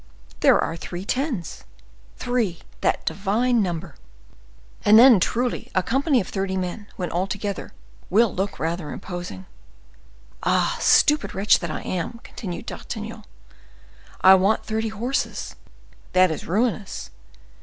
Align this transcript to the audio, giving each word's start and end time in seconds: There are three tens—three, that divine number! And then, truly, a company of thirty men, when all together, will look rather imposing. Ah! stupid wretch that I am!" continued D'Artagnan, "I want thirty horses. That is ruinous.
There 0.39 0.59
are 0.59 0.75
three 0.75 1.05
tens—three, 1.05 2.61
that 2.81 3.05
divine 3.05 3.61
number! 3.61 3.93
And 4.83 4.97
then, 4.97 5.19
truly, 5.19 5.69
a 5.75 5.83
company 5.83 6.19
of 6.19 6.27
thirty 6.27 6.57
men, 6.57 6.87
when 6.95 7.11
all 7.11 7.27
together, 7.27 7.71
will 8.09 8.33
look 8.33 8.57
rather 8.57 8.89
imposing. 8.89 9.45
Ah! 10.41 10.75
stupid 10.79 11.35
wretch 11.35 11.59
that 11.59 11.69
I 11.69 11.81
am!" 11.83 12.19
continued 12.23 12.65
D'Artagnan, 12.65 13.25
"I 14.21 14.33
want 14.33 14.65
thirty 14.65 14.89
horses. 14.89 15.55
That 16.13 16.31
is 16.31 16.47
ruinous. 16.47 17.11